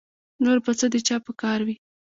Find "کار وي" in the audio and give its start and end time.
1.41-1.75